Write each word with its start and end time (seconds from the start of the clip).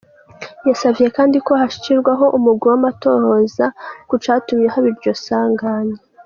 Yasavye 0.67 1.07
kandi 1.17 1.37
ko 1.45 1.51
hashirwaho 1.61 2.25
umugwi 2.37 2.65
w'amatohoza 2.71 3.65
ku 4.09 4.15
catumye 4.23 4.67
haba 4.73 4.87
iryo 4.91 5.13
sanganya. 5.25 5.97